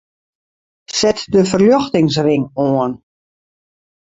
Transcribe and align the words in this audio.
Set 0.99 1.21
de 1.35 1.43
ferljochtingsring 1.51 2.49
oan. 2.65 2.97